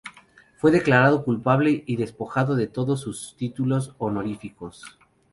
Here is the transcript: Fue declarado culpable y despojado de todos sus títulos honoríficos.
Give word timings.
Fue 0.57 0.71
declarado 0.71 1.23
culpable 1.23 1.83
y 1.85 1.95
despojado 1.95 2.55
de 2.55 2.65
todos 2.65 3.01
sus 3.01 3.35
títulos 3.37 3.93
honoríficos. 3.99 4.97